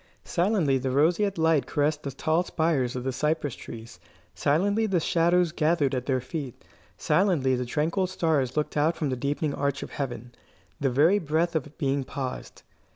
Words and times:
Silently 0.25 0.79
the 0.79 0.89
roseate 0.89 1.37
light 1.37 1.67
caressed 1.67 2.01
the 2.01 2.09
tall 2.09 2.41
spires 2.41 2.95
of 2.95 3.03
the 3.03 3.11
cypress 3.11 3.53
trees; 3.55 3.99
silently 4.33 4.87
the 4.87 4.99
shadows 4.99 5.51
gathered 5.51 5.93
at 5.93 6.07
their 6.07 6.19
feet; 6.19 6.65
silently 6.97 7.53
the 7.53 7.67
tranquil 7.67 8.07
stars 8.07 8.57
looked 8.57 8.75
out 8.75 8.95
from 8.97 9.11
the 9.11 9.15
deepening 9.15 9.53
arch 9.53 9.83
of 9.83 9.91
heaven. 9.91 10.31
The 10.79 10.89
very 10.89 11.19
breath 11.19 11.55
of 11.55 11.77
being 11.77 12.03
paused. 12.03 12.63